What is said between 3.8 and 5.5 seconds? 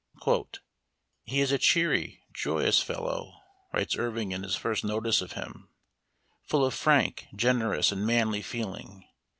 Irving in his first notice of